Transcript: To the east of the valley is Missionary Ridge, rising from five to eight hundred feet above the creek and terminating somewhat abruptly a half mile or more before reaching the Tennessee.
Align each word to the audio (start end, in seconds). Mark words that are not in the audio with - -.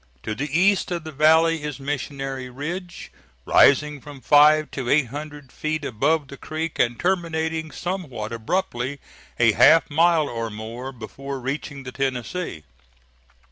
To 0.23 0.33
the 0.33 0.49
east 0.59 0.89
of 0.89 1.03
the 1.03 1.11
valley 1.11 1.61
is 1.61 1.79
Missionary 1.79 2.49
Ridge, 2.49 3.11
rising 3.45 4.01
from 4.01 4.19
five 4.19 4.71
to 4.71 4.89
eight 4.89 5.09
hundred 5.09 5.51
feet 5.51 5.85
above 5.85 6.27
the 6.27 6.37
creek 6.37 6.79
and 6.79 6.99
terminating 6.99 7.69
somewhat 7.69 8.31
abruptly 8.31 8.99
a 9.37 9.51
half 9.51 9.91
mile 9.91 10.27
or 10.27 10.49
more 10.49 10.91
before 10.91 11.39
reaching 11.39 11.83
the 11.83 11.91
Tennessee. 11.91 12.63